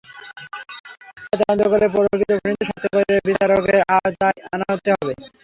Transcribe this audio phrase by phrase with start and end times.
[1.21, 3.61] তাই তদন্ত করে প্রকৃত খুনিদের শনাক্ত করে বিচারের
[3.95, 5.13] আওতায় আনতে হবে।